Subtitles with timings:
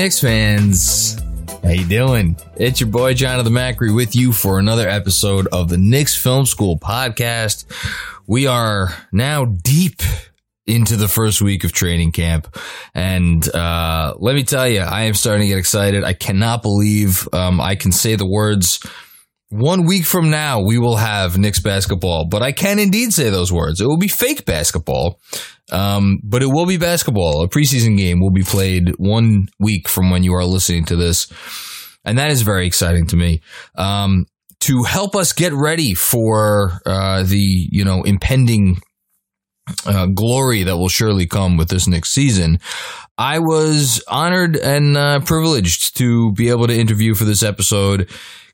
[0.00, 1.20] Knicks fans.
[1.62, 2.34] How you doing?
[2.56, 6.78] It's your boy Jonathan Macri with you for another episode of the Knicks Film School
[6.78, 7.66] podcast.
[8.26, 10.00] We are now deep
[10.66, 12.56] into the first week of training camp,
[12.94, 16.02] and uh, let me tell you, I am starting to get excited.
[16.02, 18.80] I cannot believe um, I can say the words.
[19.50, 23.52] One week from now, we will have Knicks basketball, but I can indeed say those
[23.52, 23.80] words.
[23.80, 25.18] It will be fake basketball,
[25.72, 27.42] um, but it will be basketball.
[27.42, 31.26] A preseason game will be played one week from when you are listening to this.
[32.04, 33.40] And that is very exciting to me.
[33.74, 34.26] Um,
[34.60, 38.80] to help us get ready for uh, the, you know, impending
[39.84, 42.60] uh, glory that will surely come with this next season.
[43.18, 48.08] I was honored and uh, privileged to be able to interview for this episode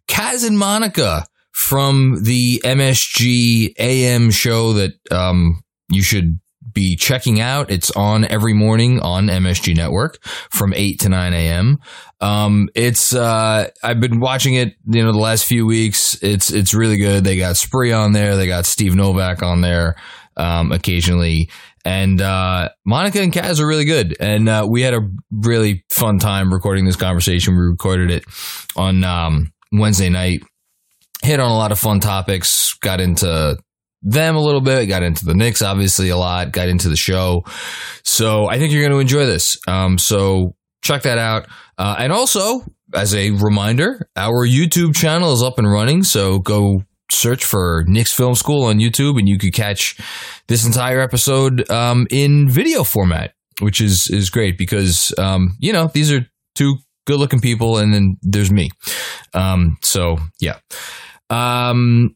[0.09, 6.39] Kaz and Monica from the MSG AM show that um, you should
[6.77, 7.71] be checking out.
[7.71, 11.79] It's on every morning on MSG Network from 8 to 9 a.m.
[12.21, 16.23] Um, it's, uh, I've been watching it, you know, the last few weeks.
[16.23, 17.25] It's, it's really good.
[17.25, 18.37] They got Spree on there.
[18.37, 19.97] They got Steve Novak on there,
[20.37, 21.49] um, occasionally.
[21.87, 24.15] And, uh, Monica and Kaz are really good.
[24.21, 27.57] And, uh, we had a really fun time recording this conversation.
[27.57, 28.25] We recorded it
[28.77, 30.43] on, um, Wednesday night.
[31.23, 33.57] Hit on a lot of fun topics, got into
[34.03, 37.43] them a little bit, got into the Knicks obviously a lot, got into the show.
[38.05, 39.59] So I think you're going to enjoy this.
[39.67, 41.49] Um, so check that out.
[41.79, 42.61] Uh, and also,
[42.95, 46.03] as a reminder, our YouTube channel is up and running.
[46.05, 49.99] So go search for Knicks Film School on YouTube and you could catch
[50.49, 55.89] this entire episode um, in video format, which is, is great because, um, you know,
[55.93, 56.77] these are two
[57.07, 58.71] good looking people and then there's me.
[59.33, 60.59] Um, so yeah.
[61.31, 62.15] Um,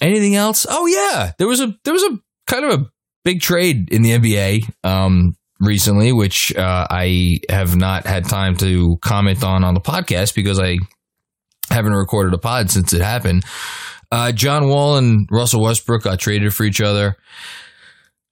[0.00, 0.66] anything else?
[0.68, 2.86] Oh yeah, there was a there was a kind of a
[3.24, 8.96] big trade in the NBA um, recently, which uh, I have not had time to
[9.02, 10.78] comment on on the podcast because I
[11.70, 13.44] haven't recorded a pod since it happened.
[14.12, 17.16] Uh, John Wall and Russell Westbrook got traded for each other.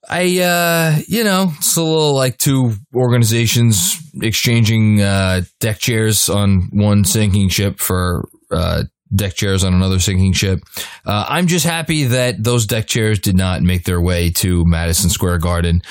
[0.08, 6.70] I, uh, you know, it's a little like two organizations exchanging uh, deck chairs on
[6.72, 10.60] one sinking ship for uh, deck chairs on another sinking ship.
[11.04, 15.10] Uh, I'm just happy that those deck chairs did not make their way to Madison
[15.10, 15.82] Square Garden.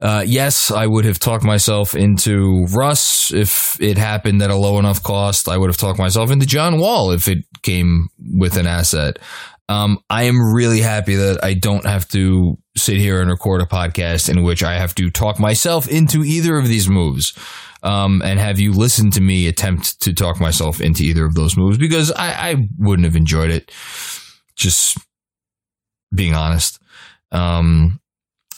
[0.00, 4.78] Uh, yes, I would have talked myself into Russ if it happened at a low
[4.78, 5.48] enough cost.
[5.48, 9.18] I would have talked myself into John Wall if it came with an asset.
[9.68, 13.66] Um, I am really happy that I don't have to sit here and record a
[13.66, 17.32] podcast in which I have to talk myself into either of these moves.
[17.82, 21.56] Um, and have you listened to me attempt to talk myself into either of those
[21.56, 23.72] moves because I, I wouldn't have enjoyed it.
[24.56, 24.98] Just
[26.14, 26.78] being honest.
[27.32, 28.00] Um,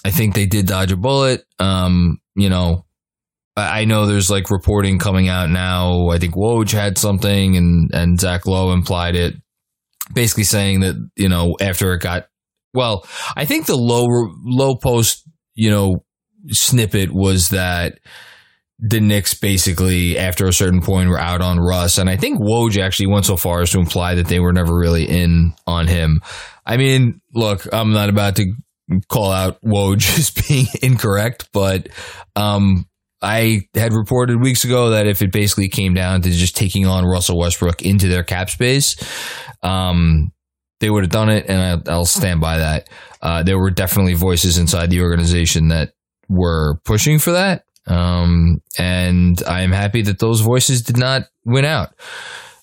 [0.05, 1.45] I think they did dodge a bullet.
[1.59, 2.85] Um, you know,
[3.57, 6.09] I know there's like reporting coming out now.
[6.09, 9.35] I think Woj had something and, and Zach Lowe implied it
[10.15, 12.29] basically saying that, you know, after it got,
[12.75, 13.07] well,
[13.37, 14.07] I think the low,
[14.45, 16.05] low post, you know,
[16.49, 17.99] snippet was that
[18.79, 21.99] the Knicks basically, after a certain point, were out on Russ.
[21.99, 24.77] And I think Woj actually went so far as to imply that they were never
[24.77, 26.21] really in on him.
[26.65, 28.53] I mean, look, I'm not about to
[29.09, 31.89] call out Woj as being incorrect, but
[32.35, 32.87] um,
[33.23, 37.05] I had reported weeks ago that if it basically came down to just taking on
[37.05, 38.97] Russell Westbrook into their cap space,
[39.63, 40.33] um,
[40.81, 42.91] they would have done it, and I, I'll stand by that.
[43.23, 45.93] Uh, there were definitely voices inside the organization that
[46.29, 47.65] were pushing for that.
[47.87, 51.95] Um, and I am happy that those voices did not win out.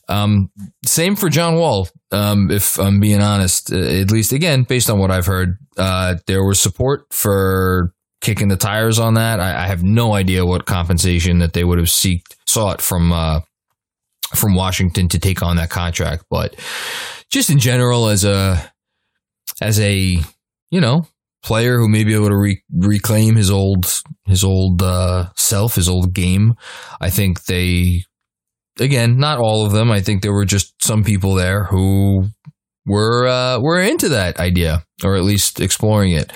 [0.09, 0.51] Um,
[0.85, 1.87] same for John Wall.
[2.11, 6.15] Um, if I'm being honest, uh, at least again, based on what I've heard, uh,
[6.27, 9.39] there was support for kicking the tires on that.
[9.39, 13.41] I, I have no idea what compensation that they would have seeked, sought from, uh,
[14.33, 16.55] from Washington to take on that contract, but
[17.29, 18.71] just in general, as a,
[19.61, 20.19] as a,
[20.71, 21.05] you know,
[21.43, 25.89] player who may be able to re- reclaim his old his old uh, self, his
[25.89, 26.55] old game.
[27.01, 28.03] I think they,
[28.79, 29.91] again, not all of them.
[29.91, 32.27] I think there were just some people there who
[32.85, 36.31] were uh, were into that idea, or at least exploring it.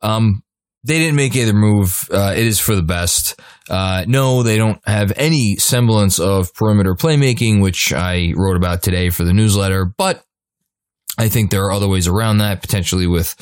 [0.00, 0.42] Um,
[0.86, 2.08] they didn't make either move.
[2.12, 3.40] Uh, it is for the best.
[3.68, 9.10] Uh, no, they don't have any semblance of perimeter playmaking, which I wrote about today
[9.10, 9.84] for the newsletter.
[9.84, 10.24] But
[11.18, 13.34] I think there are other ways around that, potentially with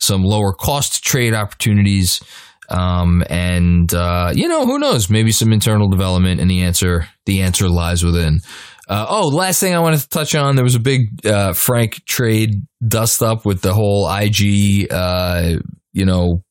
[0.00, 2.20] some lower cost trade opportunities.
[2.68, 5.08] Um, and uh, you know, who knows?
[5.08, 8.40] Maybe some internal development, and the answer the answer lies within.
[8.88, 12.04] Uh, oh, last thing I wanted to touch on: there was a big uh, Frank
[12.06, 15.58] trade dust up with the whole IG, uh,
[15.92, 16.42] you know,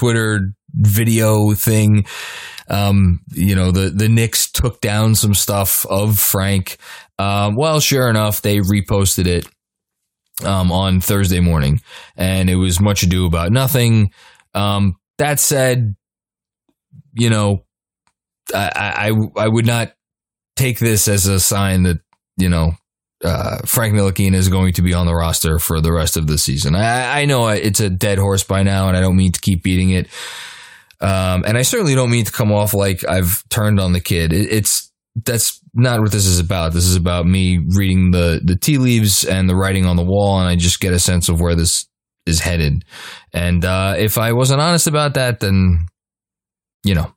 [0.00, 2.06] Twitter video thing.
[2.68, 6.78] Um, you know, the the Knicks took down some stuff of Frank.
[7.18, 9.46] Um, well, sure enough, they reposted it
[10.42, 11.82] um, on Thursday morning,
[12.16, 14.10] and it was much ado about nothing.
[14.54, 15.96] Um, that said,
[17.12, 17.66] you know,
[18.54, 19.92] I, I I would not
[20.56, 21.98] take this as a sign that
[22.38, 22.72] you know
[23.24, 26.38] uh, Frank Ntilikina is going to be on the roster for the rest of the
[26.38, 26.74] season.
[26.74, 29.62] I, I know it's a dead horse by now, and I don't mean to keep
[29.62, 30.08] beating it.
[31.00, 34.32] Um, and I certainly don't mean to come off like I've turned on the kid.
[34.32, 34.90] It, it's
[35.24, 36.72] that's not what this is about.
[36.72, 40.38] This is about me reading the the tea leaves and the writing on the wall,
[40.38, 41.86] and I just get a sense of where this
[42.26, 42.84] is headed.
[43.32, 45.86] And uh, if I wasn't honest about that, then
[46.84, 47.12] you know,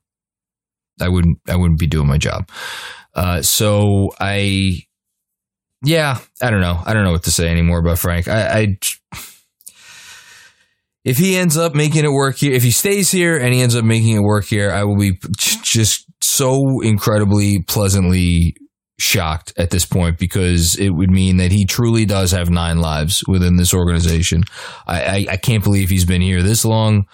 [1.00, 2.48] I wouldn't I wouldn't be doing my job.
[3.14, 4.82] Uh, so I,
[5.84, 6.80] yeah, I don't know.
[6.84, 8.28] I don't know what to say anymore about Frank.
[8.28, 8.78] I, I
[11.04, 13.76] if he ends up making it work here, if he stays here and he ends
[13.76, 18.56] up making it work here, I will be just so incredibly pleasantly
[18.98, 23.22] shocked at this point because it would mean that he truly does have nine lives
[23.28, 24.44] within this organization.
[24.86, 27.06] I, I, I can't believe he's been here this long.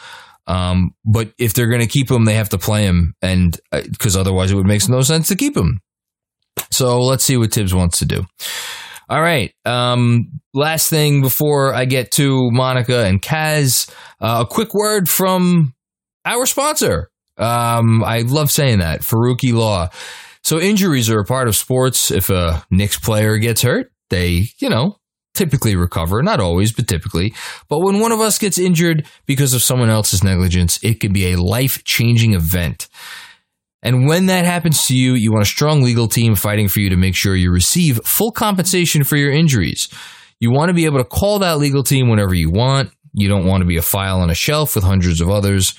[0.47, 4.17] Um, but if they're going to keep him, they have to play him, and because
[4.17, 5.81] uh, otherwise it would make no sense to keep him.
[6.71, 8.27] So let's see what Tibbs wants to do.
[9.09, 9.53] All right.
[9.65, 15.75] Um, last thing before I get to Monica and Kaz, uh, a quick word from
[16.25, 17.11] our sponsor.
[17.37, 19.89] Um, I love saying that, Faruqi Law.
[20.43, 22.11] So injuries are a part of sports.
[22.11, 24.97] If a Knicks player gets hurt, they, you know,
[25.35, 26.23] typically recover.
[26.23, 27.35] Not always, but typically.
[27.69, 31.33] But when one of us gets injured because of someone else's negligence, it can be
[31.33, 32.89] a life changing event.
[33.83, 36.91] And when that happens to you, you want a strong legal team fighting for you
[36.91, 39.89] to make sure you receive full compensation for your injuries.
[40.39, 42.91] You want to be able to call that legal team whenever you want.
[43.13, 45.75] You don't want to be a file on a shelf with hundreds of others.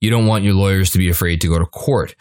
[0.00, 2.14] You don't want your lawyers to be afraid to go to court.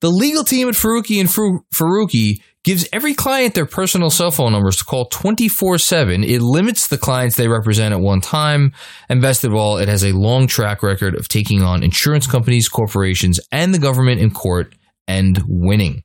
[0.00, 4.76] The legal team at Faruqi and Faruqi gives every client their personal cell phone numbers
[4.76, 6.22] to call 24 7.
[6.24, 8.72] It limits the clients they represent at one time.
[9.08, 12.68] And best of all, it has a long track record of taking on insurance companies,
[12.68, 14.74] corporations, and the government in court
[15.08, 16.02] and winning.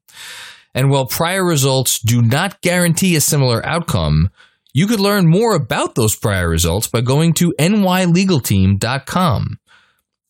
[0.73, 4.29] And while prior results do not guarantee a similar outcome,
[4.73, 9.59] you could learn more about those prior results by going to nylegalteam.com.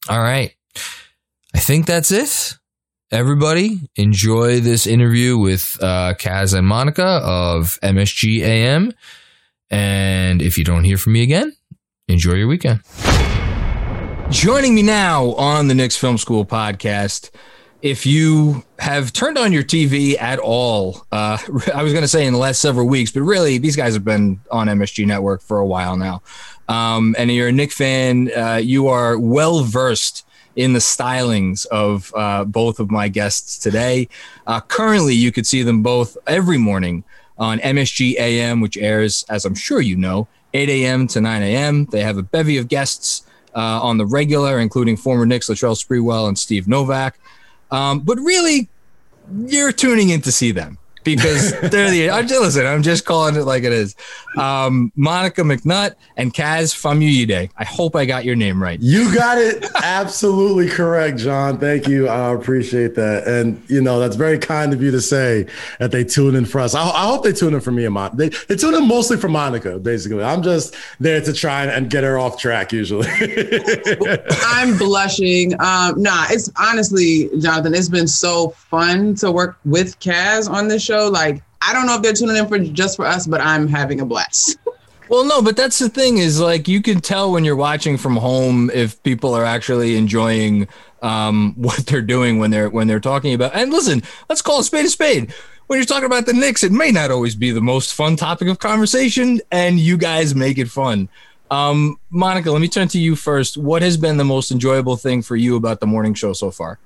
[0.10, 0.54] All right.
[1.56, 2.58] I think that's it.
[3.12, 8.92] Everybody, enjoy this interview with uh, Kaz and Monica of MSG AM.
[9.70, 11.54] And if you don't hear from me again,
[12.08, 12.82] enjoy your weekend.
[14.32, 17.30] Joining me now on the Knicks Film School podcast
[17.84, 21.38] if you have turned on your TV at all, uh,
[21.76, 24.06] I was going to say in the last several weeks, but really these guys have
[24.06, 26.24] been on MSG Network for a while now.
[26.70, 30.26] Um, and you're a Knick fan, uh, you are well versed
[30.56, 34.08] in the stylings of uh, both of my guests today.
[34.48, 37.04] Uh, currently, you could see them both every morning
[37.38, 41.08] on MSG AM, which airs, as I'm sure you know, 8 a.m.
[41.08, 41.86] to 9 a.m.
[41.86, 43.24] They have a bevy of guests
[43.56, 47.18] uh, on the regular, including former Knicks Latrell Sprewell and Steve Novak.
[47.74, 48.70] Um, but really,
[49.48, 52.10] you're tuning in to see them because they're the.
[52.10, 52.66] I'm just listen.
[52.66, 53.96] I'm just calling it like it is.
[54.38, 57.50] Um, Monica McNutt and Kaz Famuyide.
[57.56, 58.80] I hope I got your name right.
[58.82, 61.60] You got it absolutely correct, John.
[61.60, 62.08] Thank you.
[62.08, 63.28] I appreciate that.
[63.28, 65.46] And you know that's very kind of you to say
[65.80, 66.74] that they tune in for us.
[66.76, 68.16] I, I hope they tune in for me and Monica.
[68.16, 69.80] They, they tune in mostly for Monica.
[69.80, 72.72] Basically, I'm just there to try and get her off track.
[72.72, 73.08] Usually,
[74.46, 75.54] I'm blushing.
[75.60, 77.74] Um, nah, it's honestly, Jonathan.
[77.74, 81.10] It's been so fun to work with Kaz on this show show.
[81.10, 84.02] Like, I don't know if they're tuning in for just for us, but I'm having
[84.02, 84.58] a blast.
[85.10, 88.16] Well, no, but that's the thing is like you can tell when you're watching from
[88.16, 90.68] home if people are actually enjoying
[91.02, 93.54] um, what they're doing when they're when they're talking about.
[93.54, 95.32] And listen, let's call a spade a spade.
[95.68, 98.48] When you're talking about the Knicks, it may not always be the most fun topic
[98.48, 101.10] of conversation, and you guys make it fun.
[101.52, 103.58] Um, Monica, let me turn to you first.
[103.58, 106.80] What has been the most enjoyable thing for you about the morning show so far?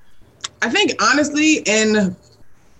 [0.60, 2.16] I think honestly, in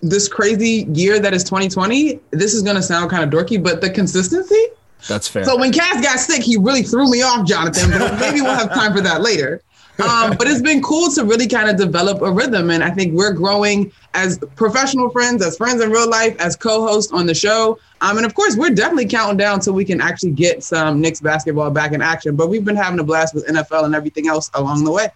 [0.01, 3.81] this crazy year that is 2020, this is going to sound kind of dorky, but
[3.81, 4.67] the consistency.
[5.07, 5.43] That's fair.
[5.45, 7.91] So when Kaz got sick, he really threw me off, Jonathan.
[7.91, 9.61] But maybe we'll have time for that later.
[9.99, 13.13] Um, but it's been cool to really kind of develop a rhythm, and I think
[13.13, 17.77] we're growing as professional friends, as friends in real life, as co-hosts on the show.
[17.99, 21.19] Um, and of course, we're definitely counting down till we can actually get some Knicks
[21.19, 22.37] basketball back in action.
[22.37, 25.09] But we've been having a blast with NFL and everything else along the way.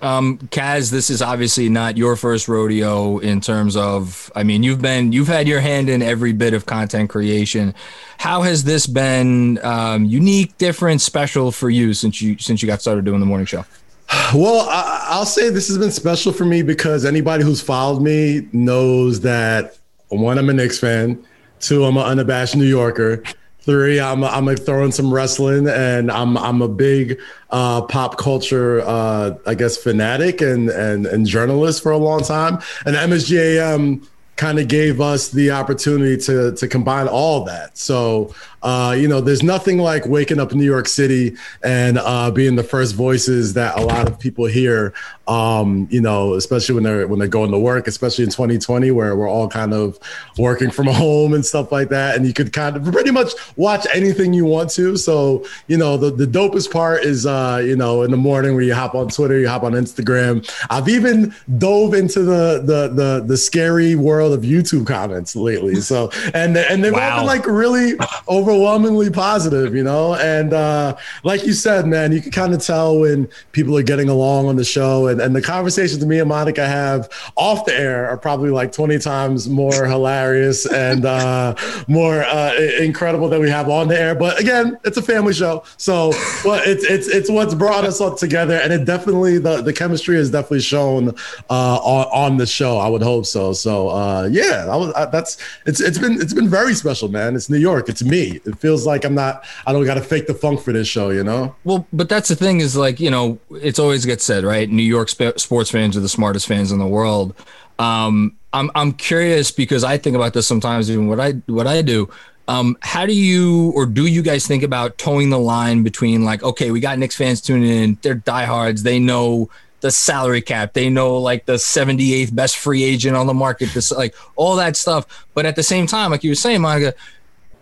[0.00, 4.80] Um, Kaz, this is obviously not your first rodeo in terms of, I mean, you've
[4.80, 7.74] been, you've had your hand in every bit of content creation.
[8.18, 12.80] How has this been um, unique, different, special for you since you since you got
[12.80, 13.64] started doing the morning show?
[14.34, 18.46] Well, I, will say this has been special for me because anybody who's followed me
[18.52, 19.78] knows that
[20.08, 21.24] one, I'm a Knicks fan.
[21.60, 23.22] Two, I'm an unabashed New Yorker.
[23.68, 27.20] Three, I'm I'm like throwing some wrestling, and I'm I'm a big
[27.50, 32.60] uh, pop culture, uh, I guess, fanatic and and and journalist for a long time.
[32.86, 34.06] And MSGAM
[34.36, 37.76] kind of gave us the opportunity to to combine all that.
[37.76, 42.30] So uh, you know, there's nothing like waking up in New York City and uh,
[42.30, 44.92] being the first voices that a lot of people hear.
[45.26, 49.14] Um, you know, especially when they're when they're going to work, especially in 2020, where
[49.14, 49.98] we're all kind of
[50.38, 53.86] working from home and stuff like that, and you could kind of pretty much watch
[53.94, 54.96] anything you want to.
[54.96, 58.64] So, you know, the the dopest part is, uh, you know, in the morning where
[58.64, 60.48] you hop on Twitter, you hop on Instagram.
[60.70, 65.76] I've even dove into the the the the scary world of YouTube comments lately.
[65.76, 67.10] So, and and they've wow.
[67.10, 67.94] all been like really
[68.26, 70.14] over overwhelmingly positive, you know.
[70.14, 74.08] And uh, like you said, man, you can kind of tell when people are getting
[74.08, 78.08] along on the show, and, and the conversations me and Monica have off the air
[78.08, 81.54] are probably like twenty times more hilarious and uh,
[81.86, 84.14] more uh, incredible than we have on the air.
[84.14, 88.56] But again, it's a family show, so it's it's it's what's brought us all together,
[88.56, 91.10] and it definitely the the chemistry is definitely shown
[91.50, 92.78] uh, on on the show.
[92.78, 93.52] I would hope so.
[93.52, 97.36] So uh, yeah, I was, I, that's it's it's been it's been very special, man.
[97.36, 97.88] It's New York.
[97.88, 98.37] It's me.
[98.44, 99.44] It feels like I'm not.
[99.66, 101.54] I don't got to fake the funk for this show, you know.
[101.64, 104.68] Well, but that's the thing is like you know it's always gets said right.
[104.68, 107.34] New York sp- sports fans are the smartest fans in the world.
[107.78, 110.90] Um, I'm I'm curious because I think about this sometimes.
[110.90, 112.10] Even what I what I do.
[112.48, 116.42] Um, how do you or do you guys think about towing the line between like,
[116.42, 120.88] okay, we got Knicks fans tuning in, they're diehards, they know the salary cap, they
[120.88, 125.26] know like the 78th best free agent on the market, this like all that stuff.
[125.34, 126.94] But at the same time, like you were saying, Monica,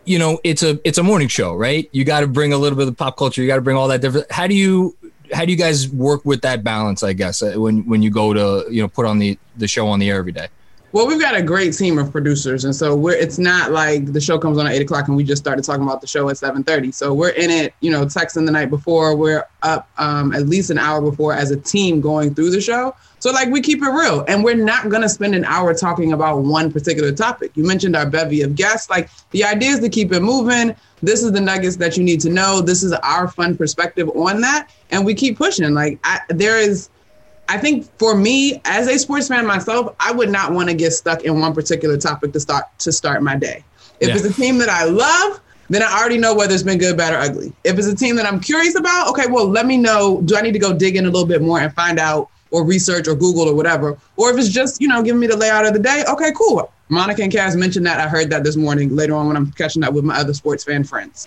[0.06, 1.88] you know, it's a it's a morning show, right?
[1.92, 3.42] You got to bring a little bit of pop culture.
[3.42, 4.30] You got to bring all that different.
[4.30, 4.96] How do you
[5.32, 7.02] how do you guys work with that balance?
[7.02, 9.88] I guess uh, when when you go to you know put on the the show
[9.88, 10.48] on the air every day.
[10.92, 13.16] Well, we've got a great team of producers, and so we're.
[13.16, 15.82] It's not like the show comes on at eight o'clock and we just started talking
[15.82, 16.92] about the show at seven thirty.
[16.92, 19.16] So we're in it, you know, texting the night before.
[19.16, 22.94] We're up um, at least an hour before as a team going through the show.
[23.18, 26.42] So like we keep it real, and we're not gonna spend an hour talking about
[26.42, 27.50] one particular topic.
[27.56, 28.88] You mentioned our bevy of guests.
[28.88, 30.74] Like the idea is to keep it moving.
[31.02, 32.60] This is the nuggets that you need to know.
[32.60, 35.74] This is our fun perspective on that, and we keep pushing.
[35.74, 36.90] Like I, there is
[37.48, 40.92] I think for me, as a sports fan myself, I would not want to get
[40.92, 43.64] stuck in one particular topic to start to start my day.
[44.00, 44.16] If yeah.
[44.16, 47.14] it's a team that I love, then I already know whether it's been good, bad,
[47.14, 47.52] or ugly.
[47.64, 50.20] If it's a team that I'm curious about, okay, well, let me know.
[50.22, 52.64] Do I need to go dig in a little bit more and find out or
[52.64, 53.98] research or Google or whatever?
[54.16, 56.72] Or if it's just, you know, giving me the layout of the day, okay, cool.
[56.88, 57.98] Monica and Kaz mentioned that.
[57.98, 60.62] I heard that this morning later on when I'm catching up with my other sports
[60.62, 61.26] fan friends.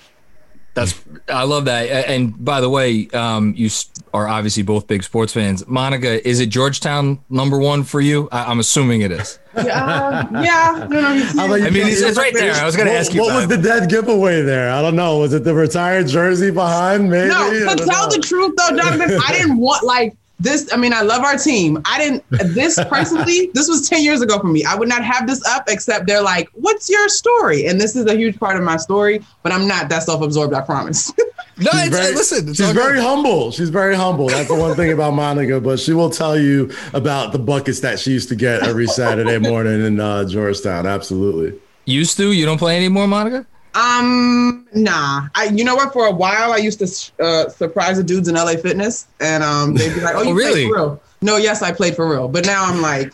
[0.74, 1.90] That's I love that.
[2.10, 3.70] And by the way, um, you
[4.14, 5.66] are obviously both big sports fans.
[5.68, 8.30] Monica, is it Georgetown number one for you?
[8.32, 9.40] I, am assuming it is.
[9.60, 10.88] Yeah, um, yeah.
[10.90, 11.02] No,
[11.34, 12.54] no, I mean, it's, it's right there.
[12.54, 13.20] I was going to ask you.
[13.22, 14.72] What was the dead giveaway there?
[14.72, 15.18] I don't know.
[15.18, 17.10] Was it the retired jersey behind?
[17.10, 17.30] Maybe.
[17.30, 18.16] No, but tell know.
[18.16, 19.20] the truth though, Jonathan.
[19.28, 21.82] I didn't want like this i mean i love our team.
[21.86, 22.24] I didn't
[22.56, 24.64] this personally this was 10 years ago for me.
[24.64, 27.68] I would not have this up except they're like what's your story?
[27.68, 30.62] And this is a huge part of my story but i'm not that self-absorbed i
[30.62, 31.12] promise.
[31.62, 33.52] No she's very, listen she's very humble.
[33.52, 34.30] She's very humble.
[34.30, 38.00] That's the one thing about monica but she will tell you about the buckets that
[38.00, 40.88] she used to get every saturday morning in uh, georgetown.
[40.88, 41.60] Absolutely.
[41.84, 43.46] Used to you don't play anymore monica
[43.80, 45.28] um, nah.
[45.36, 45.94] I, you know what?
[45.94, 49.76] For a while, I used to uh, surprise the dudes in LA Fitness, and um,
[49.76, 50.68] they'd be like, "Oh, you oh, really?
[50.68, 52.28] for real?" No, yes, I played for real.
[52.28, 53.14] But now I'm like,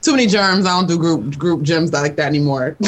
[0.00, 0.66] too many germs.
[0.66, 2.76] I don't do group group gyms like that anymore.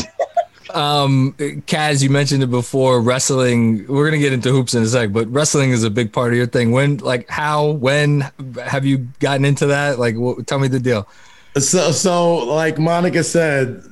[0.75, 3.01] Um, Kaz, you mentioned it before.
[3.01, 3.87] Wrestling.
[3.87, 6.37] We're gonna get into hoops in a sec, but wrestling is a big part of
[6.37, 6.73] your thing.
[6.73, 8.31] When, like, how, when
[8.63, 9.99] have you gotten into that?
[9.99, 11.09] Like, what, tell me the deal.
[11.57, 13.83] So, so like Monica said,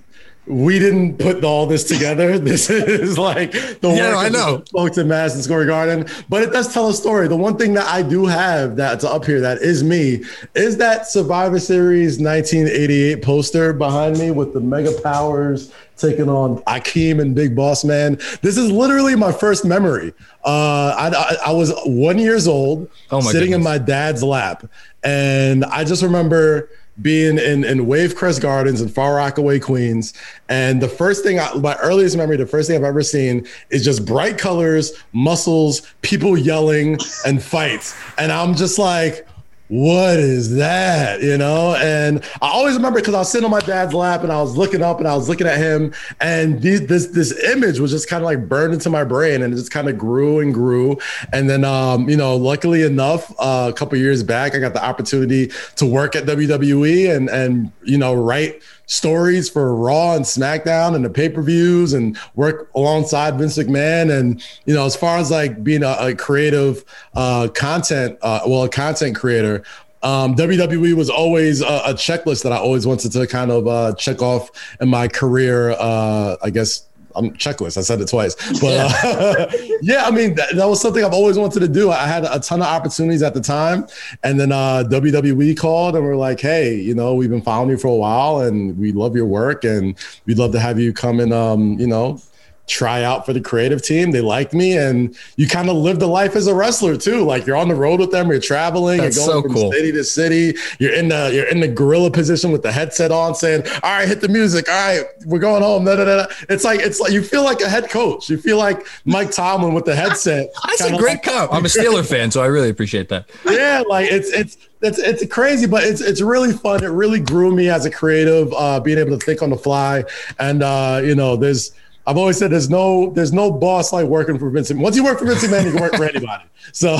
[0.47, 2.39] we didn't put all this together.
[2.47, 4.63] This is like the Yeah, work I know.
[4.73, 7.27] folks at Madison Square Garden, but it does tell a story.
[7.29, 10.23] The one thing that I do have that's up here that is me
[10.55, 17.21] is that Survivor Series 1988 poster behind me with the Mega Powers taking on Akeem
[17.21, 18.17] and Big Boss Man.
[18.43, 20.13] This is literally my first memory.
[20.45, 24.65] Uh, I, I, I was one years old, Oh my sitting in my dad's lap,
[25.03, 26.69] and I just remember
[27.03, 30.15] being in, in Wavecrest Gardens in Far Rockaway, Queens.
[30.49, 33.85] And the first thing, I, my earliest memory, the first thing I've ever seen is
[33.85, 37.95] just bright colors, muscles, people yelling, and fights.
[38.19, 39.27] And I'm just like,
[39.69, 41.23] what is that?
[41.23, 41.75] You know?
[41.77, 44.57] And I always remember because I was sitting on my dad's lap and I was
[44.57, 48.09] looking up and I was looking at him, and the- this this image was just
[48.09, 50.99] kind of like burned into my brain, and it just kind of grew and grew.
[51.33, 54.85] And then, um, you know, luckily enough, uh, a couple years back, I got the
[54.85, 60.95] opportunity to work at WWE and and you know write stories for Raw and SmackDown
[60.95, 64.17] and the pay per views and work alongside Vince McMahon.
[64.17, 68.65] And, you know, as far as like being a, a creative uh, content, uh, well,
[68.65, 69.63] a content creator,
[70.03, 73.95] um, WWE was always a, a checklist that I always wanted to kind of uh,
[73.95, 74.51] check off
[74.81, 76.87] in my career, uh, I guess.
[77.17, 77.77] I'm checklist.
[77.77, 79.47] I said it twice, but uh,
[79.83, 81.91] yeah, I mean that, that was something I've always wanted to do.
[81.91, 83.87] I had a ton of opportunities at the time,
[84.23, 87.79] and then uh, WWE called and we're like, "Hey, you know, we've been following you
[87.79, 89.97] for a while, and we love your work, and
[90.27, 92.21] we'd love to have you come and, um, you know,
[92.67, 94.11] try out for the creative team.
[94.11, 97.25] They liked me, and you kind of live the life as a wrestler too.
[97.25, 99.73] Like you're on the road with them, you're traveling, That's you're going so from cool.
[99.73, 100.55] city to city.
[100.79, 104.09] You're in the you're in the gorilla position with the headset on, saying, "All right,
[104.09, 104.69] hit the music.
[104.69, 106.27] All right, we're going home." Da, da, da.
[106.49, 108.29] It's like it's like you feel like a head coach.
[108.29, 110.51] You feel like Mike Tomlin with the headset.
[110.67, 111.53] That's a great like- comp.
[111.53, 113.31] I'm a Steeler fan, so I really appreciate that.
[113.45, 116.83] yeah, like it's it's it's it's crazy, but it's it's really fun.
[116.85, 120.05] It really grew me as a creative, uh, being able to think on the fly.
[120.39, 121.73] And uh, you know, there's
[122.07, 124.81] I've always said there's no there's no boss like working for Vincent.
[124.81, 126.45] Once you work for Vincent Man, you can work for anybody.
[126.73, 126.97] So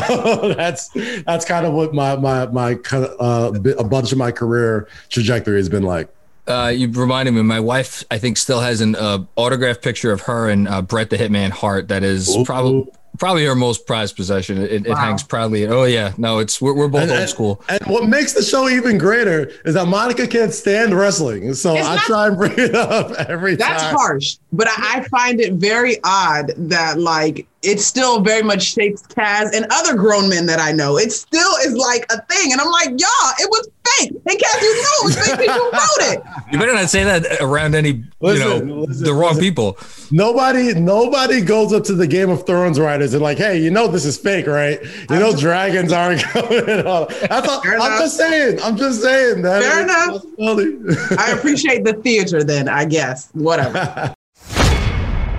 [0.57, 0.91] that's
[1.25, 5.69] that's kind of what my my my uh, a bunch of my career trajectory has
[5.69, 6.09] been like.
[6.47, 7.43] Uh, you reminded me.
[7.43, 11.11] My wife, I think, still has an uh, autographed picture of her and uh, Brett
[11.11, 11.89] the Hitman Hart.
[11.89, 12.87] That is probably
[13.19, 14.59] probably her most prized possession.
[14.59, 15.67] It, it hangs proudly.
[15.67, 17.63] Oh yeah, no, it's we're, we're both And, old and- school.
[17.69, 21.55] and what makes the show even greater is that Monica can't stand wrestling.
[21.55, 23.95] So It's I not- try and bring it up every That's time.
[23.97, 29.03] harsh, but I, I find it very odd that like it still very much shapes
[29.09, 30.99] Kaz and other grown men that I know.
[30.99, 34.11] It still is like a thing, and I'm like, y'all, it was fake.
[34.11, 35.39] And Kaz, you know it was fake.
[35.41, 36.23] People wrote it.
[36.53, 39.41] You better not say that around any you know listen, the wrong listen.
[39.43, 39.77] people.
[40.13, 43.89] Nobody, nobody goes up to the Game of Thrones writers and like, hey, you know
[43.89, 44.81] this is fake, right?
[45.11, 46.69] You know dragons aren't coming.
[46.69, 47.07] at all.
[47.07, 48.01] That's all, I'm enough.
[48.01, 48.61] just saying.
[48.63, 49.63] I'm just saying that.
[49.63, 50.23] Fair enough.
[50.23, 50.77] possibility.
[51.19, 53.31] I appreciate the theater then, I guess.
[53.33, 54.15] Whatever.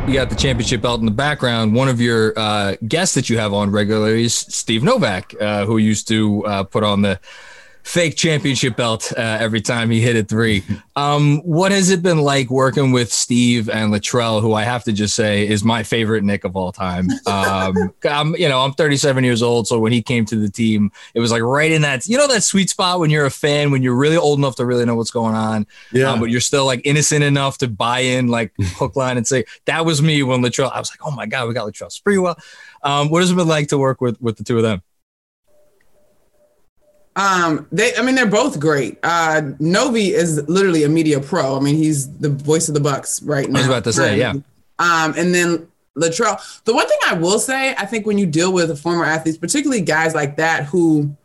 [0.08, 1.76] You got the championship belt in the background.
[1.76, 5.80] One of your uh, guests that you have on regularly is Steve Novak, uh, who
[5.80, 7.20] used to uh, put on the
[7.88, 10.62] fake championship belt uh, every time he hit a three.
[10.98, 14.92] Um, what has it been like working with Steve and Latrell, who I have to
[14.92, 17.08] just say is my favorite Knick of all time?
[17.26, 20.92] Um, I'm, you know, I'm 37 years old, so when he came to the team,
[21.14, 23.72] it was like right in that, you know, that sweet spot when you're a fan,
[23.72, 26.12] when you're really old enough to really know what's going on, yeah.
[26.12, 29.46] um, but you're still like innocent enough to buy in, like hook, line, and say
[29.64, 30.74] that was me when Latrell.
[30.74, 32.36] I was like, oh my god, we got Latrell Sprewell.
[32.84, 34.82] Um, what has it been like to work with with the two of them?
[37.18, 39.00] Um, they, I mean, they're both great.
[39.02, 41.58] Uh, Novi is literally a media pro.
[41.58, 43.58] I mean, he's the voice of the Bucks right now.
[43.58, 44.34] I was about to say, yeah.
[44.78, 46.64] Um, and then Latrell.
[46.64, 49.82] The one thing I will say, I think when you deal with former athletes, particularly
[49.82, 51.16] guys like that who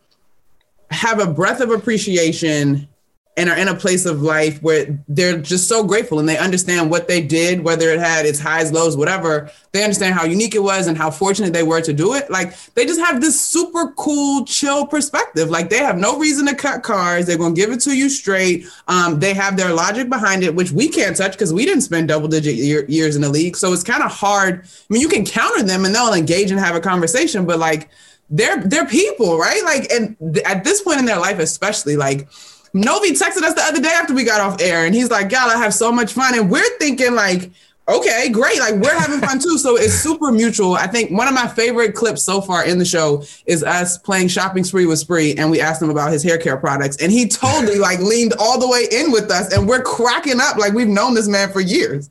[0.89, 2.87] have a breadth of appreciation
[3.35, 6.91] and are in a place of life where they're just so grateful and they understand
[6.91, 9.49] what they did, whether it had its highs, lows, whatever.
[9.71, 12.29] They understand how unique it was and how fortunate they were to do it.
[12.29, 15.49] Like they just have this super cool, chill perspective.
[15.49, 17.25] Like they have no reason to cut cars.
[17.25, 18.67] They're gonna give it to you straight.
[18.87, 22.09] Um, they have their logic behind it, which we can't touch because we didn't spend
[22.09, 23.57] double digit year, years in the league.
[23.57, 24.63] So it's kind of hard.
[24.63, 27.89] I mean, you can counter them and they'll engage and have a conversation, but like
[28.29, 29.63] they're they're people, right?
[29.63, 32.27] Like, and th- at this point in their life, especially, like
[32.73, 35.55] Novi texted us the other day after we got off air, and he's like, "God,
[35.55, 37.51] I have so much fun," and we're thinking like.
[37.85, 38.59] Okay, great.
[38.59, 39.57] Like we're having fun too.
[39.57, 40.75] So it's super mutual.
[40.75, 44.29] I think one of my favorite clips so far in the show is us playing
[44.29, 47.27] shopping spree with Spree, and we asked him about his hair care products, and he
[47.27, 50.87] totally like leaned all the way in with us, and we're cracking up like we've
[50.87, 52.09] known this man for years.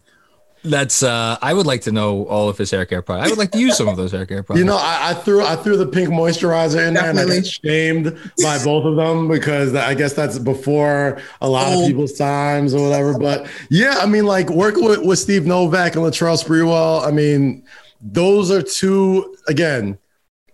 [0.65, 3.27] That's uh I would like to know all of his hair care products.
[3.27, 4.61] I would like to use some of those hair care products.
[4.61, 7.41] You know, I, I threw I threw the pink moisturizer in there, and I Definitely.
[7.41, 12.13] got shamed by both of them because I guess that's before a lot of people's
[12.13, 13.19] times or whatever.
[13.19, 17.65] But yeah, I mean, like working with, with Steve Novak and Latrell Sprewell, I mean,
[18.01, 19.99] those are two again.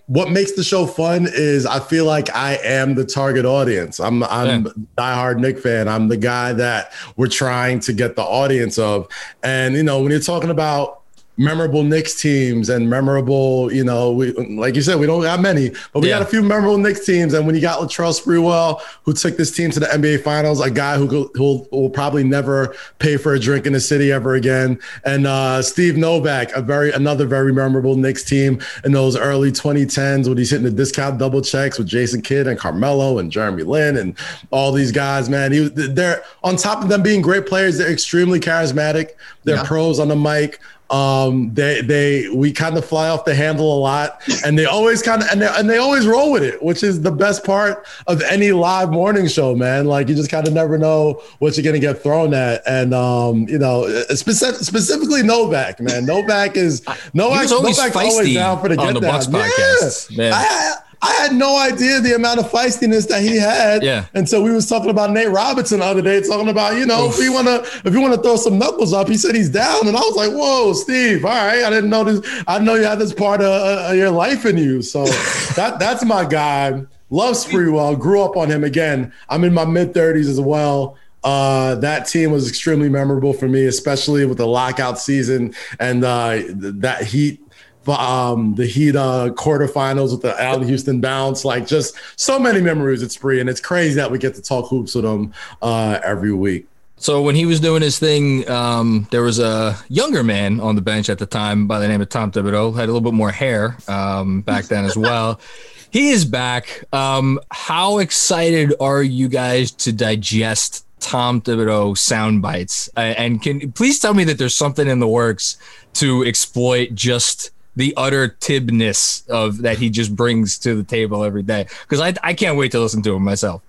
[0.08, 4.00] What makes the show fun is I feel like I am the target audience.
[4.00, 4.72] I'm I'm Yeah.
[4.96, 5.86] diehard Knick fan.
[5.86, 9.06] I'm the guy that we're trying to get the audience of.
[9.42, 10.97] And you know, when you're talking about
[11.38, 15.70] memorable Knicks teams and memorable, you know, we like you said, we don't got many,
[15.92, 16.18] but we Yeah.
[16.18, 17.33] got a few memorable Knicks teams.
[17.33, 20.70] And when you got Latrell Sprewell, who took this team to the NBA Finals, a
[20.70, 24.79] guy who who will, probably never pay for a drink in the city ever again,
[25.05, 30.29] and uh, Steve Novak, a very another very memorable Knicks team in those early 2010s
[30.29, 33.96] when he's hitting the discount double checks with Jason Kidd and Carmelo and Jeremy Lin
[33.96, 34.14] and
[34.51, 35.29] all these guys.
[35.31, 37.79] Man, he was they're on top of them being great players.
[37.79, 39.11] They're extremely charismatic.
[39.44, 39.62] They're Yeah.
[39.64, 40.59] pros on the mic.
[40.90, 45.03] Um, they they we kind of fly off the handle a lot, and they always
[45.03, 47.87] kind of and they, and they always roll with it, which is the best part
[48.07, 49.85] of any live morning show, man.
[49.87, 53.46] Like you just kind of never know what you're gonna get thrown at, and um,
[53.48, 56.07] you know, specific, specifically Novak, man.
[56.07, 57.51] Novak is Novak.
[57.51, 59.12] always Novak's feisty always down for the on get the down.
[59.12, 60.33] Bucks podcasts, man.
[60.33, 64.06] I, I had no idea the amount of feistiness that he had Yeah.
[64.14, 67.18] until we was talking about Nate Robinson the other day, talking about, you know, if
[67.18, 69.87] you want to, if you want to throw some knuckles up, he said he's down.
[69.87, 71.62] And I was like, whoa, Steve, all right.
[71.64, 72.42] I didn't know this.
[72.46, 74.82] I know you had this part of, uh, your life in you.
[74.82, 75.04] So
[75.56, 76.82] that that's my guy.
[77.11, 77.98] Love Sprewell.
[77.98, 79.12] Grew up on him again.
[79.28, 80.96] I'm in my mid 30s as well.
[81.24, 86.32] Uh, that team was extremely memorable for me, especially with the lockout season and uh,
[86.34, 87.40] th- that Heat
[87.88, 91.44] um, the Heat uh, quarterfinals with the Allan Houston bounce.
[91.44, 94.68] Like just so many memories at Spree, and it's crazy that we get to talk
[94.68, 96.66] hoops with them uh, every week.
[97.01, 100.81] So when he was doing his thing, um, there was a younger man on the
[100.81, 102.74] bench at the time by the name of Tom Thibodeau.
[102.74, 105.40] Had a little bit more hair um, back then as well.
[105.90, 106.85] He is back.
[106.92, 112.90] Um, how excited are you guys to digest Tom Thibodeau sound bites?
[112.94, 115.57] And can please tell me that there's something in the works
[115.94, 121.42] to exploit just the utter tibness of that he just brings to the table every
[121.42, 121.66] day?
[121.82, 123.62] Because I I can't wait to listen to him myself.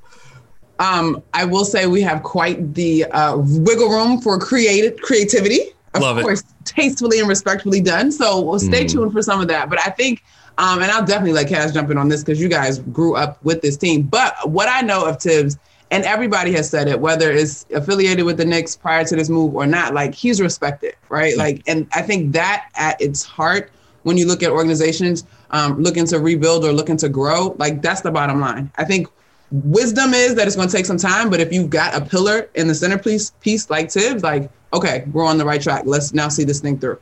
[0.80, 5.60] Um, I will say we have quite the uh, wiggle room for creative creativity.
[5.93, 6.22] Of Love it.
[6.22, 8.12] course, tastefully and respectfully done.
[8.12, 9.69] So we'll stay tuned for some of that.
[9.69, 10.24] But I think,
[10.58, 13.43] um, and I'll definitely let Kaz jump in on this because you guys grew up
[13.43, 14.04] with this team.
[14.04, 15.58] But what I know of Tibbs,
[15.91, 19.56] and everybody has said it, whether it's affiliated with the Knicks prior to this move
[19.56, 21.36] or not, like he's respected, right?
[21.36, 23.72] Like, and I think that at its heart,
[24.04, 28.02] when you look at organizations um, looking to rebuild or looking to grow, like that's
[28.02, 28.72] the bottom line.
[28.78, 29.08] I think
[29.52, 32.50] wisdom is that it's going to take some time, but if you've got a pillar
[32.56, 35.84] in the centerpiece piece like Tibbs, like okay, we're on the right track.
[35.86, 37.00] Let's now see this thing through.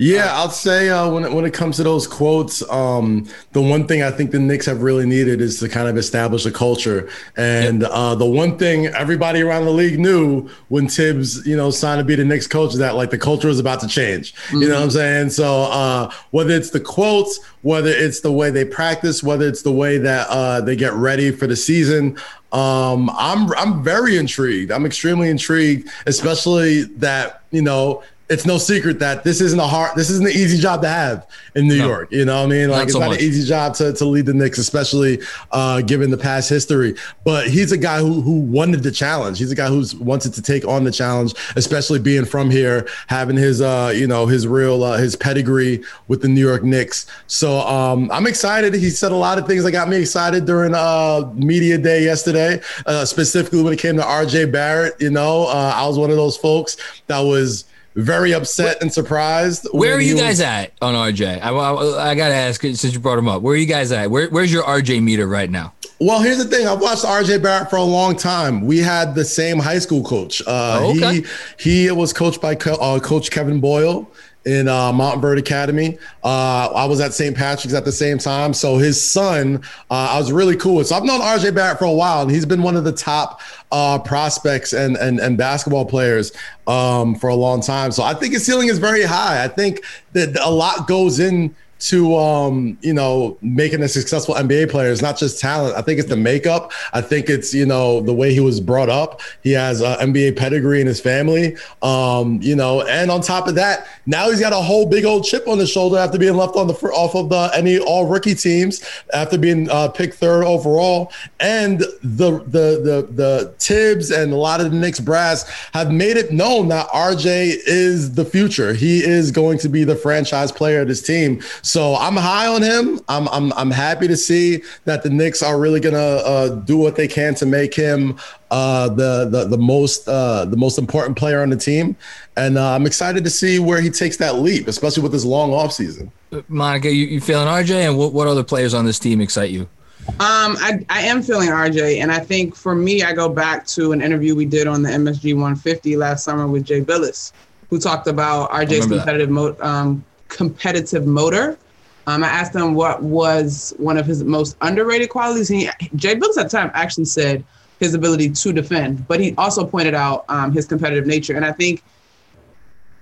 [0.00, 3.86] Yeah, I'll say uh, when it, when it comes to those quotes, um, the one
[3.86, 7.10] thing I think the Knicks have really needed is to kind of establish a culture.
[7.36, 11.98] And uh, the one thing everybody around the league knew when Tibbs, you know, signed
[11.98, 14.32] to be the Knicks coach is that like the culture was about to change.
[14.52, 15.30] You know what I'm saying?
[15.30, 19.72] So uh, whether it's the quotes, whether it's the way they practice, whether it's the
[19.72, 22.16] way that uh, they get ready for the season,
[22.52, 24.72] um, I'm I'm very intrigued.
[24.72, 29.96] I'm extremely intrigued, especially that you know it's no secret that this isn't a hard,
[29.96, 31.86] this isn't an easy job to have in New No.
[31.88, 32.12] York.
[32.12, 32.70] You know what I mean?
[32.70, 33.18] Like Not it's so not much.
[33.18, 35.18] an easy job to, to lead the Knicks, especially
[35.50, 36.94] uh, given the past history.
[37.24, 39.38] But he's a guy who who wanted the challenge.
[39.38, 43.36] He's a guy who's wanted to take on the challenge, especially being from here, having
[43.36, 47.06] his uh, you know, his real uh, his pedigree with the New York Knicks.
[47.26, 48.72] So um, I'm excited.
[48.74, 52.60] He said a lot of things that got me excited during uh, media day yesterday,
[52.86, 54.94] uh, specifically when it came to RJ Barrett.
[55.00, 56.76] You know, uh, I was one of those folks
[57.08, 59.66] that was very upset and surprised.
[59.72, 61.40] Where are you was- guys at on RJ?
[61.42, 63.42] I, I, I gotta ask since you brought him up.
[63.42, 64.10] Where are you guys at?
[64.10, 65.72] Where, where's your RJ meter right now?
[66.02, 66.66] Well, here's the thing.
[66.66, 68.62] I've watched RJ Barrett for a long time.
[68.64, 70.40] We had the same high school coach.
[70.46, 71.22] Uh, Oh, okay.
[71.58, 74.10] He he was coached by Co- uh, Coach Kevin Boyle
[74.44, 75.98] in uh, Verde Academy.
[76.24, 77.36] Uh, I was at St.
[77.36, 78.54] Patrick's at the same time.
[78.54, 80.86] So his son, uh, I was really cool with.
[80.88, 83.40] So I've known RJ Barrett for a while, and he's been one of the top
[83.72, 86.32] uh, prospects and, and and basketball players
[86.66, 87.92] um, for a long time.
[87.92, 89.44] So I think his ceiling is very high.
[89.44, 94.70] I think that a lot goes in to um, you know making a successful NBA
[94.70, 95.76] player is not just talent.
[95.76, 96.72] I think it's the makeup.
[96.92, 99.20] I think it's you know the way he was brought up.
[99.42, 101.56] He has an NBA pedigree in his family.
[101.82, 105.24] Um, you know, and on top of that, now he's got a whole big old
[105.24, 108.34] chip on his shoulder after being left on the off of the any all rookie
[108.34, 114.36] teams after being uh, picked third overall, and the the the the Thibs and a
[114.36, 118.74] lot of the Knicks brass have made it known that RJ is the future.
[118.74, 121.40] He is going to be the franchise player of this team.
[121.62, 123.00] So I'm high on him.
[123.08, 126.96] I'm I'm I'm happy to see that the Knicks are really gonna uh, do what
[126.96, 128.18] they can to make him
[128.50, 131.96] uh, the the the most uh, the most important player on the team,
[132.36, 135.52] and uh, I'm excited to see where he takes that leap, especially with this long
[135.52, 136.10] off season.
[136.48, 139.68] Monica, you, you feeling RJ, and what, what other players on this team excite you?
[140.08, 143.92] Um, I, I am feeling RJ, and I think for me, I go back to
[143.92, 147.32] an interview we did on the MSG 150 last summer with Jay Bilas,
[147.68, 151.58] who talked about RJ's competitive mo- um, competitive motor.
[152.06, 155.48] Um, I asked him what was one of his most underrated qualities.
[155.48, 157.44] He, Jay Bilas at the time actually said
[157.78, 161.36] his ability to defend, but he also pointed out um, his competitive nature.
[161.36, 161.82] And I think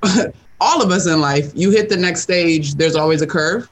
[0.60, 3.70] all of us in life, you hit the next stage, there's always a curve.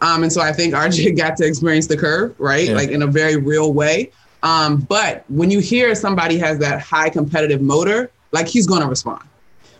[0.00, 2.68] Um, and so I think RJ got to experience the curve, right?
[2.68, 2.74] Yeah.
[2.74, 4.10] Like in a very real way.
[4.42, 8.88] Um, but when you hear somebody has that high competitive motor, like he's going to
[8.88, 9.22] respond.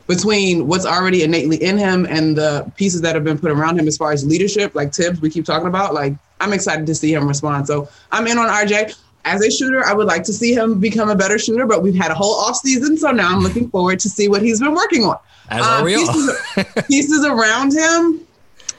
[0.06, 3.88] Between what's already innately in him and the pieces that have been put around him
[3.88, 7.12] as far as leadership, like Thibs, we keep talking about, like I'm excited to see
[7.12, 7.66] him respond.
[7.66, 8.96] So I'm in on RJ.
[9.24, 11.96] As a shooter, I would like to see him become a better shooter, but we've
[11.96, 14.72] had a whole off season, so now I'm looking forward to see what he's been
[14.72, 15.18] working on.
[15.48, 16.42] As um, are we pieces,
[16.86, 18.20] pieces around him,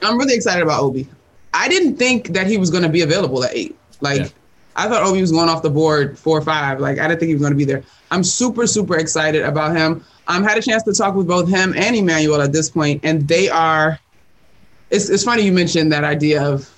[0.01, 1.07] I'm really excited about Obi.
[1.53, 3.75] I didn't think that he was going to be available at eight.
[3.99, 4.27] Like, yeah.
[4.75, 6.79] I thought Obi was going off the board four or five.
[6.79, 7.83] Like, I didn't think he was going to be there.
[8.11, 10.05] I'm super, super excited about him.
[10.27, 13.27] I've had a chance to talk with both him and Immanuel at this point, and
[13.27, 13.99] they are.
[14.89, 16.69] It's, it's funny you mentioned that idea of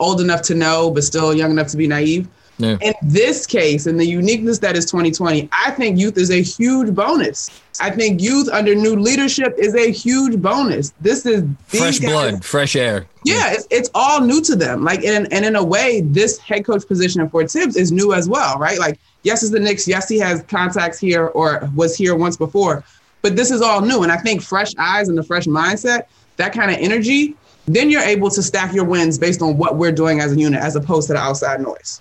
[0.00, 2.28] old enough to know, but still young enough to be naive.
[2.58, 2.76] Yeah.
[2.82, 6.94] In this case, in the uniqueness that is 2020, I think youth is a huge
[6.94, 7.50] bonus.
[7.80, 10.92] I think youth under new leadership is a huge bonus.
[11.00, 13.06] This is fresh guys, blood, fresh air.
[13.24, 14.84] Yeah, it's, it's all new to them.
[14.84, 18.28] Like, and, and in a way, this head coach position for Thibs is new as
[18.28, 18.78] well, right?
[18.78, 19.88] Like, yes, it's the Knicks.
[19.88, 22.84] Yes, he has contacts here or was here once before,
[23.22, 24.04] but this is all new.
[24.04, 26.04] And I think fresh eyes and the fresh mindset,
[26.36, 27.34] that kind of energy,
[27.66, 30.60] then you're able to stack your wins based on what we're doing as a unit
[30.60, 32.00] as opposed to the outside noise.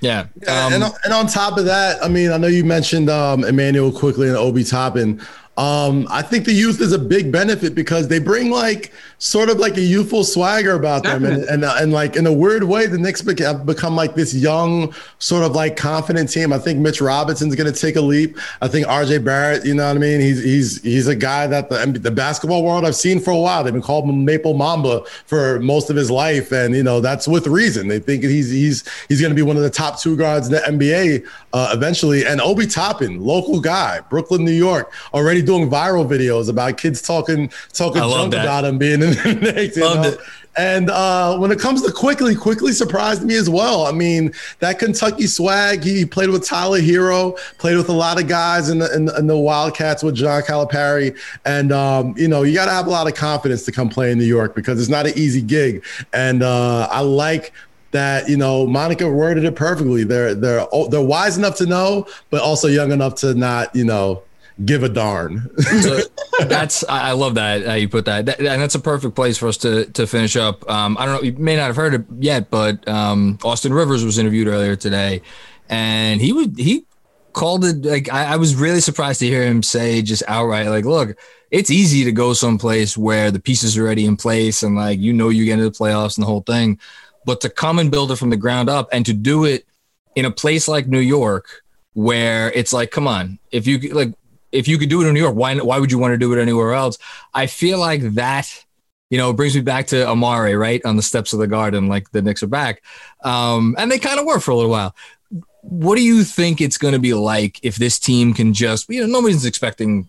[0.00, 0.26] Yeah.
[0.42, 3.44] yeah um, and, and on top of that, I mean, I know you mentioned um,
[3.44, 5.22] Immanuel Quickley and Obi Toppin.
[5.58, 9.58] Um, I think the youth is a big benefit because they bring like sort of
[9.58, 12.96] like a youthful swagger about them, and and, and like in a weird way, the
[12.96, 16.54] Knicks have become like this young, sort of like confident team.
[16.54, 18.38] I think Mitch Robinson's going to take a leap.
[18.62, 20.22] I think RJ Barrett, you know what I mean?
[20.22, 23.62] He's he's he's a guy that the the basketball world I've seen for a while.
[23.62, 27.46] They've been called Maple Mamba for most of his life, and you know that's with
[27.46, 27.88] reason.
[27.88, 30.54] They think he's he's he's going to be one of the top two guards in
[30.54, 32.24] the NBA uh, eventually.
[32.24, 37.50] And Obi Toppin, local guy, Brooklyn, New York, already doing viral videos about kids talking
[37.72, 39.76] talking junk about him being in the Knicks.
[39.76, 40.16] You know?
[40.56, 43.86] And uh, when it comes to Quickley, Quickley surprised me as well.
[43.86, 45.82] I mean, that Kentucky swag.
[45.82, 49.26] He played with Tyler Herro, played with a lot of guys in the, in, in
[49.26, 53.06] the Wildcats with John Calipari, and um, you know, you got to have a lot
[53.06, 55.82] of confidence to come play in New York because it's not an easy gig.
[56.12, 57.52] And uh, I like
[57.92, 60.04] that you know Monica worded it perfectly.
[60.04, 64.22] They're they're they're wise enough to know, but also young enough to not you know
[64.64, 65.50] give a darn.
[65.80, 66.00] so
[66.46, 68.26] that's I love that how you put that.
[68.26, 68.38] that.
[68.38, 70.68] and that's a perfect place for us to to finish up.
[70.70, 74.04] Um, I don't know, you may not have heard it yet, but um, Austin Rivers
[74.04, 75.22] was interviewed earlier today,
[75.68, 76.84] and he would he
[77.32, 80.84] called it like I, I was really surprised to hear him say just outright like,
[80.84, 81.16] look,
[81.50, 85.12] it's easy to go someplace where the pieces are already in place and like you
[85.12, 86.78] know you get into the playoffs and the whole thing,
[87.24, 89.66] but to come and build it from the ground up and to do it
[90.14, 91.62] in a place like New York
[91.94, 94.14] where it's like, come on, if you like
[94.52, 96.32] if you could do it in New York, why why would you want to do
[96.32, 96.98] it anywhere else?
[97.34, 98.64] I feel like that,
[99.10, 102.10] you know, brings me back to Amar'e, right on the steps of the Garden, like
[102.10, 102.82] the Knicks are back,
[103.24, 104.94] um, and they kind of were for a little while.
[105.62, 109.00] What do you think it's going to be like if this team can just, you
[109.00, 110.08] know, nobody's expecting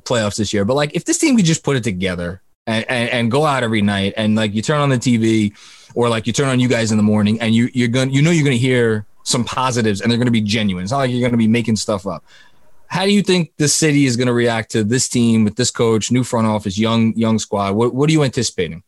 [0.00, 3.10] playoffs this year, but like if this team could just put it together and, and,
[3.10, 5.56] and go out every night and like you turn on the TV
[5.94, 8.20] or like you turn on you guys in the morning and you you're to you
[8.20, 10.82] know you're to hear some positives and they're to be genuine.
[10.82, 12.24] It's not like you're to be making stuff up.
[12.88, 15.70] How do you think the city is going to react to this team with this
[15.70, 17.74] coach, new front office, young young squad?
[17.74, 18.82] What what are you anticipating?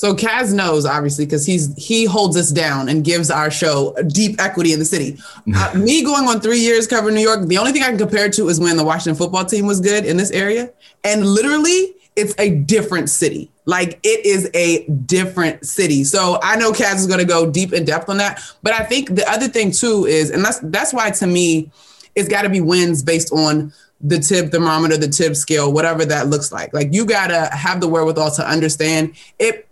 [0.00, 4.40] So Kaz knows obviously because he's he holds us down and gives our show deep
[4.40, 5.18] equity in the city.
[5.54, 8.26] Uh, me going on three years covering New York, the only thing I can compare
[8.26, 10.70] it to is when the Washington football team was good in this area,
[11.02, 13.50] and literally it's a different city.
[13.66, 16.04] Like it is a different city.
[16.04, 18.84] So I know Kaz is going to go deep in depth on that, but I
[18.84, 21.70] think the other thing too is, and that's that's why to me,
[22.14, 26.28] it's got to be wins based on the tip thermometer, the tip scale, whatever that
[26.28, 26.72] looks like.
[26.72, 29.68] Like you got to have the wherewithal to understand it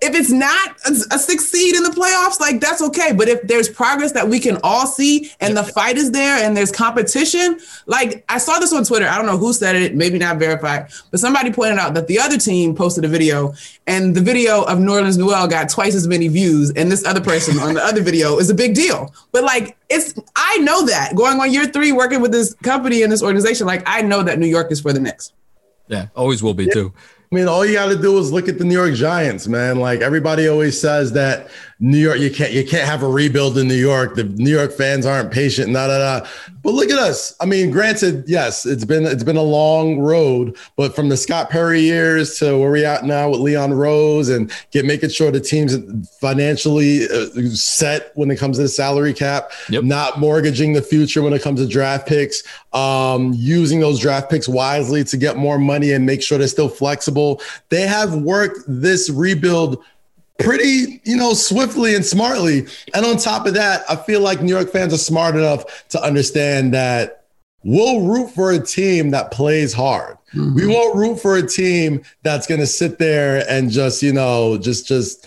[0.00, 3.12] if it's not a, a six seed in the playoffs, like that's okay.
[3.12, 6.56] But if there's progress that we can all see and the fight is there and
[6.56, 9.06] there's competition, like I saw this on Twitter.
[9.06, 12.20] I don't know who said it, maybe not verified, but somebody pointed out that the
[12.20, 13.54] other team posted a video
[13.88, 16.70] and the video of Nerlens Noel got twice as many views.
[16.70, 19.12] And this other person on the other video is a big deal.
[19.32, 23.10] But like it's I know that going on year three, working with this company and
[23.10, 25.32] this organization, like I know that New York is for the Knicks.
[25.88, 26.92] Yeah, always will be too.
[27.30, 29.78] I mean, all you got to do is look at the New York Giants, man.
[29.78, 33.68] Like everybody always says that New York, you can't you can't have a rebuild in
[33.68, 34.14] New York.
[34.14, 36.28] The New York fans aren't patient, da da da.
[36.68, 37.34] But look at us.
[37.40, 41.48] I mean, granted, yes, it's been it's been a long road, but from the Scott
[41.48, 45.40] Perry years to where we at now with Leon Rose and get making sure the
[45.40, 45.78] team's
[46.20, 49.84] financially uh, set when it comes to the salary cap, Yep.
[49.84, 52.42] not mortgaging the future when it comes to draft picks,
[52.74, 56.68] um, using those draft picks wisely to get more money and make sure they're still
[56.68, 57.40] flexible.
[57.70, 59.82] They have worked this rebuild
[60.38, 62.66] pretty, you know, swiftly and smartly.
[62.94, 66.02] And on top of that, I feel like New York fans are smart enough to
[66.02, 67.24] understand that
[67.64, 70.16] we'll root for a team that plays hard.
[70.34, 70.70] We mm-hmm.
[70.70, 74.86] won't root for a team that's going to sit there and just, you know, just
[74.86, 75.26] just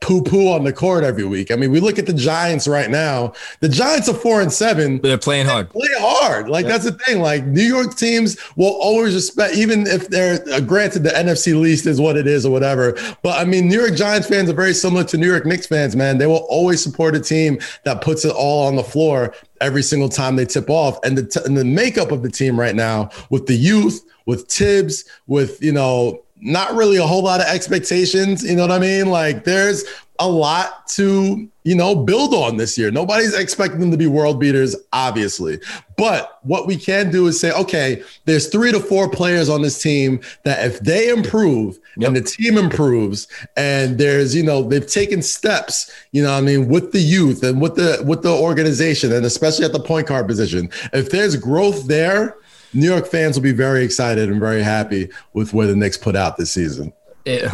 [0.00, 1.50] poo poo on the court every week.
[1.50, 3.34] I mean, we look at the Giants right now.
[3.60, 5.68] The Giants are 4 and 7 But they're playing hard.
[5.70, 6.48] play hard.
[6.48, 7.20] Like that's the thing.
[7.20, 11.86] Like New York teams will always respect, even if they're uh, granted the NFC least
[11.86, 12.96] is what it is or whatever.
[13.22, 15.94] But I mean, New York Giants fans are very similar to New York Knicks fans.
[15.94, 19.82] Man, they will always support a team that puts it all on the floor every
[19.82, 20.98] single time they tip off.
[21.04, 24.48] And the t- and the makeup of the team right now with the youth, with
[24.48, 26.22] Thibs, with you know.
[26.40, 29.06] Not really a whole lot of expectations, you know what I mean?
[29.06, 29.84] Like there's
[30.20, 32.90] a lot to, you know, build on this year.
[32.90, 35.58] Nobody's expecting them to be world beaters, obviously.
[35.96, 39.82] But what we can do is say, okay, there's three to four players on this
[39.82, 45.22] team that if they improve and the team improves, and there's, you know, they've taken
[45.22, 49.12] steps, you know, what I mean, with the youth and with the with the organization,
[49.12, 50.68] and especially at the point guard position.
[50.92, 52.36] If there's growth there,
[52.72, 56.16] New York fans will be very excited and very happy with where the Knicks put
[56.16, 56.92] out this season.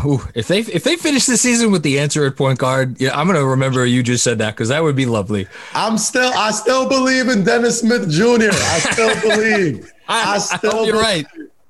[0.04, 3.18] Ooh, if they if they finish the season with the answer at point guard, yeah,
[3.18, 5.48] I'm gonna remember you just said that because that would be lovely.
[5.74, 8.50] I'm still, I still believe in Dennis Smith Jr.
[8.52, 9.92] I still believe.
[10.08, 11.26] I, I still hope you're believe.
[11.26, 11.26] right.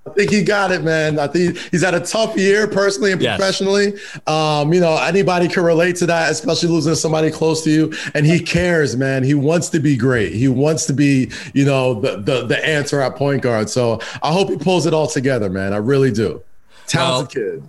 [0.07, 1.19] I think he got it, man.
[1.19, 3.37] I think he's had a tough year personally and Yes.
[3.37, 3.95] professionally.
[4.27, 7.93] Um, you know, anybody can relate to that, especially losing somebody close to you.
[8.15, 9.25] And he cares, man.
[9.25, 10.33] He wants to be great.
[10.33, 13.69] He wants to be, you know, the the, the answer at point guard.
[13.69, 15.73] So I hope he pulls it all together, man.
[15.73, 16.41] I really do.
[16.87, 17.63] Talented kid.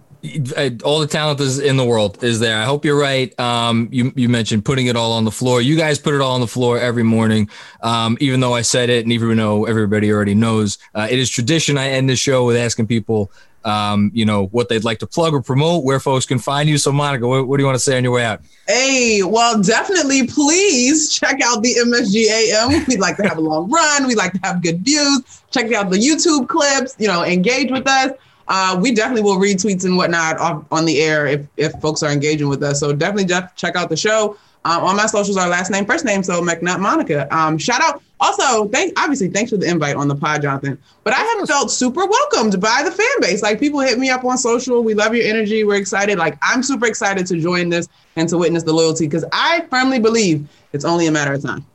[0.56, 2.58] Uh, all the talent is in the world is there.
[2.58, 3.38] I hope you're right.
[3.40, 5.62] Um, you you mentioned putting it all on the floor.
[5.62, 7.50] You guys put it all on the floor every morning.
[7.82, 11.30] Um, even though I said it, and even though everybody already knows, uh, it is
[11.30, 11.78] tradition.
[11.78, 13.32] I end the show with asking people,
[13.63, 16.78] um, you know, what they'd like to plug or promote, where folks can find you.
[16.78, 18.42] So, Monica, what, what do you want to say on your way out?
[18.68, 22.88] Hey, well, definitely please check out the MSGAM.
[22.88, 24.08] We'd like to have a long run.
[24.08, 25.44] We'd like to have good views.
[25.52, 28.12] Check out the YouTube clips, you know, engage with us.
[28.48, 32.02] Uh, we definitely will read tweets and whatnot off, on the air if, if folks
[32.04, 32.80] are engaging with us.
[32.80, 34.38] So definitely just check out the show.
[34.66, 37.34] Um, on my socials are last name, first name, so McNutt Monica.
[37.36, 38.02] Um, shout out.
[38.20, 40.78] Also, thank obviously thanks for the invite on the pod, Jonathan.
[41.04, 43.42] But I have felt super welcomed by the fan base.
[43.42, 44.84] Like people hit me up on social.
[44.84, 45.64] We love your energy.
[45.64, 46.18] We're excited.
[46.18, 50.00] Like I'm super excited to join this and to witness the loyalty because I firmly
[50.00, 51.66] believe it's only a matter of time.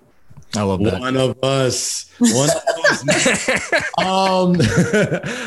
[0.54, 1.00] I love that.
[1.00, 2.10] One of us.
[2.18, 2.71] One of us.
[3.98, 4.56] um,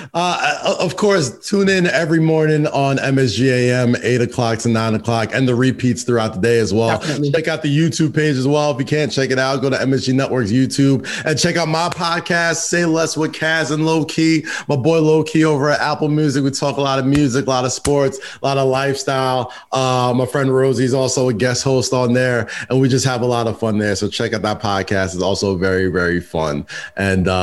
[0.13, 5.47] uh, of course, tune in every morning on MSGAM, 8 o'clock to 9 o'clock, and
[5.47, 6.99] the repeats throughout the day as well.
[6.99, 7.31] Definitely.
[7.31, 8.71] Check out the YouTube page as well.
[8.71, 11.89] If you can't check it out, go to MSG Network's YouTube and check out my
[11.89, 14.45] podcast, Say Less with Kaz and Low Key.
[14.67, 16.43] My boy Low Key over at Apple Music.
[16.43, 19.53] We talk a lot of music, a lot of sports, a lot of lifestyle.
[19.71, 23.25] Uh, my friend Rosie's also a guest host on there, and we just have a
[23.25, 23.95] lot of fun there.
[23.95, 25.13] So check out that podcast.
[25.13, 26.65] It's also very, very fun.
[26.95, 27.34] And uh,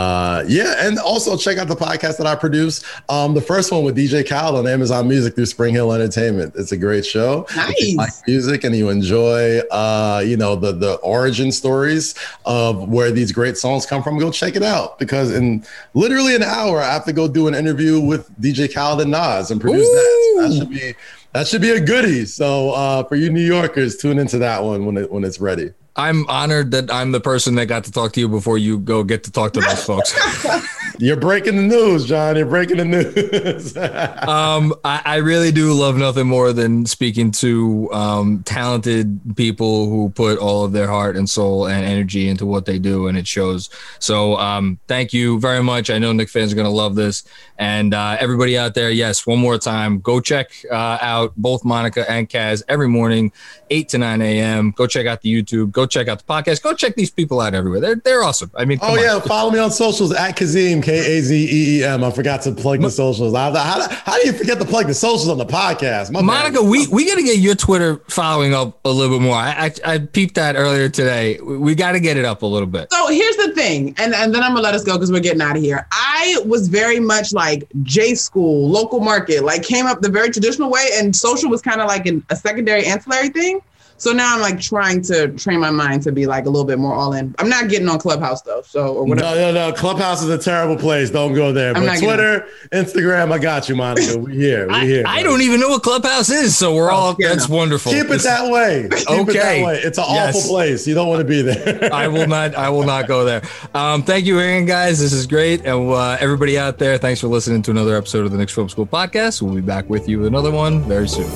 [0.48, 2.83] yeah, and also check out the podcast that I produce.
[3.09, 6.55] Um, the first one with DJ Khaled on Amazon Music through Spring Hill Entertainment.
[6.57, 7.46] It's a great show.
[7.50, 8.22] If you like Nice.
[8.26, 13.57] music and you enjoy uh, you know, the the origin stories of where these great
[13.57, 14.98] songs come from, go check it out.
[14.98, 19.00] Because in literally an hour, I have to go do an interview with DJ Khaled
[19.02, 20.33] and Nas and produce that.
[20.37, 20.94] So that should be
[21.33, 22.26] that should be a goodie.
[22.26, 25.72] So uh, for you New Yorkers, tune into that one when it when it's ready.
[25.95, 29.05] I'm honored that I'm the person that got to talk to you before you go
[29.05, 30.14] get to talk to those folks.
[30.99, 32.36] You're breaking the news, John.
[32.36, 33.76] You're breaking the news.
[34.28, 40.11] um, I, I, really do love nothing more than speaking to um, talented people who
[40.11, 43.26] put all of their heart and soul and energy into what they do, and it
[43.26, 43.70] shows.
[43.99, 45.90] So, um, thank you very much.
[45.90, 47.24] I know Knick fans are going to love this,
[47.59, 52.09] and uh, everybody out there, yes, one more time, go check uh, out both Monica
[52.11, 53.32] and Kaz every morning,
[53.70, 54.72] eight to nine a.m.
[54.72, 55.70] Go check out the YouTube.
[55.70, 56.62] Go check out the podcast.
[56.62, 57.80] Go check these people out everywhere.
[57.80, 58.51] They're they're awesome.
[58.55, 60.36] I mean, oh yeah, follow me on socials at
[60.83, 62.05] Kazeem K A Z E E M.
[62.05, 63.35] I forgot to plug the socials.
[63.35, 66.11] How, how, how, do you forget to plug the socials on the podcast?
[66.11, 66.68] My Monica, bad.
[66.68, 69.37] we we got to get your Twitter following up a little bit more.
[69.37, 71.39] I I, I peeped that earlier today.
[71.41, 72.93] We got to get it up a little bit.
[72.93, 75.43] So here's the thing, and and then I'm gonna let us go because we're getting
[75.43, 75.87] out of here.
[75.93, 80.70] I was very much like J school, local market, like came up the very traditional
[80.70, 83.61] way, and social was kind of like an, a secondary ancillary thing.
[84.03, 86.80] So now I'm like trying to train my mind to be like a little bit
[86.80, 87.36] more all in.
[87.38, 88.61] I'm not getting on Clubhouse though.
[88.62, 89.36] So or whatever.
[89.36, 89.76] No, no, no.
[89.76, 91.09] Clubhouse is a terrible place.
[91.11, 91.72] Don't go there.
[91.76, 92.84] I'm but Twitter, getting...
[92.84, 94.18] Instagram, I got you, Monica.
[94.22, 94.66] We here.
[94.66, 95.05] We here.
[95.07, 96.59] I, I, don't even know what Clubhouse is.
[96.59, 97.92] So we're oh, all that's wonderful.
[97.92, 98.88] Keep it that way.
[98.96, 99.20] Keep okay.
[99.20, 99.78] It that way.
[99.78, 100.36] It's an yes.
[100.36, 100.84] awful place.
[100.84, 101.88] You don't want to be there.
[101.94, 102.57] I will not.
[102.57, 103.42] I will not go there.
[103.72, 104.98] Um, thank you again, guys.
[104.98, 105.64] This is great.
[105.64, 108.68] And uh, everybody out there, thanks for listening to another episode of the Knicks Film
[108.68, 109.42] School podcast.
[109.42, 111.30] We'll be back with you with another one very soon.